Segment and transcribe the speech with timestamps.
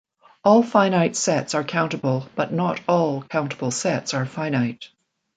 [0.43, 4.89] All finite sets are countable, but not all countable sets are finite.